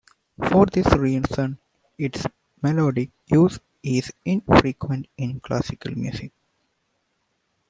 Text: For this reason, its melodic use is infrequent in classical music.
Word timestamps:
For 0.49 0.65
this 0.65 0.87
reason, 0.95 1.59
its 1.95 2.25
melodic 2.63 3.11
use 3.27 3.59
is 3.83 4.11
infrequent 4.25 5.05
in 5.15 5.39
classical 5.41 5.93
music. 5.93 6.31